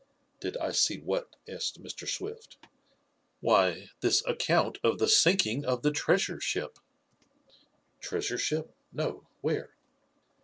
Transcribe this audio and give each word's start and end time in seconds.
"Did 0.39 0.57
I 0.57 0.71
see 0.71 0.97
what?" 0.97 1.27
asked 1.47 1.79
Mr. 1.79 2.07
Swift. 2.09 2.57
"Why, 3.39 3.89
this 3.99 4.25
account 4.25 4.79
of 4.83 4.97
the 4.97 5.07
sinking 5.07 5.63
of 5.63 5.83
the 5.83 5.91
treasure 5.91 6.39
ship." 6.41 6.79
"Treasure 7.99 8.39
ship? 8.39 8.73
No. 8.91 9.27
Where?" 9.41 9.75